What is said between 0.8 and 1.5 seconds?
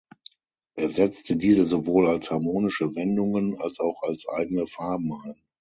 setzte